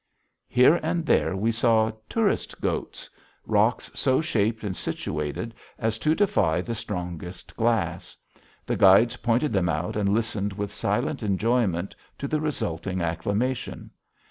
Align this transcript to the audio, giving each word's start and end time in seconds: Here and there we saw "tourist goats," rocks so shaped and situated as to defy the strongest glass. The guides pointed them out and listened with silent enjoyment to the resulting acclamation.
Here 0.49 0.79
and 0.81 1.05
there 1.05 1.35
we 1.35 1.51
saw 1.51 1.91
"tourist 2.09 2.59
goats," 2.59 3.07
rocks 3.45 3.91
so 3.93 4.19
shaped 4.19 4.63
and 4.63 4.75
situated 4.75 5.53
as 5.77 5.99
to 5.99 6.15
defy 6.15 6.59
the 6.61 6.73
strongest 6.73 7.55
glass. 7.55 8.17
The 8.65 8.77
guides 8.77 9.17
pointed 9.17 9.53
them 9.53 9.69
out 9.69 9.95
and 9.95 10.09
listened 10.09 10.53
with 10.53 10.73
silent 10.73 11.21
enjoyment 11.21 11.93
to 12.17 12.27
the 12.27 12.41
resulting 12.41 12.99
acclamation. 12.99 13.91